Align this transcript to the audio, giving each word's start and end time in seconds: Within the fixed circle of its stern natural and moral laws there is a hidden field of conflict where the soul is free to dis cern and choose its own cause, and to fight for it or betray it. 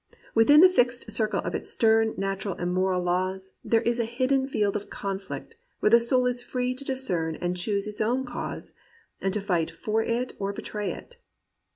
Within 0.33 0.61
the 0.61 0.67
fixed 0.69 1.11
circle 1.11 1.41
of 1.41 1.53
its 1.53 1.69
stern 1.69 2.15
natural 2.17 2.55
and 2.55 2.73
moral 2.73 3.03
laws 3.03 3.57
there 3.63 3.83
is 3.83 3.99
a 3.99 4.05
hidden 4.05 4.47
field 4.47 4.75
of 4.75 4.89
conflict 4.89 5.53
where 5.79 5.91
the 5.91 5.99
soul 5.99 6.25
is 6.25 6.41
free 6.41 6.73
to 6.73 6.83
dis 6.83 7.07
cern 7.07 7.37
and 7.39 7.55
choose 7.55 7.85
its 7.85 8.01
own 8.01 8.25
cause, 8.25 8.73
and 9.21 9.31
to 9.35 9.41
fight 9.41 9.69
for 9.69 10.01
it 10.01 10.33
or 10.39 10.53
betray 10.53 10.91
it. 10.91 11.17